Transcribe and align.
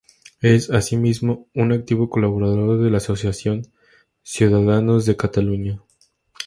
Es, 0.41 0.71
asimismo, 0.71 1.45
un 1.53 1.71
activo 1.73 2.09
colaborador 2.09 2.81
de 2.81 2.89
la 2.89 2.97
asociación 2.97 3.67
Ciudadanos 4.23 5.05
de 5.05 5.15
Cataluña. 5.15 5.83